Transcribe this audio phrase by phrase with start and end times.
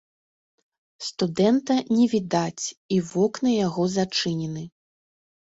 [1.07, 2.65] Студэнта не відаць,
[2.97, 4.67] і вокны яго зачынены.